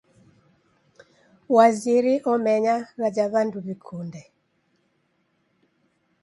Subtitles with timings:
[1.55, 4.21] Waziri omenya ghaja w'andu w'ikunde.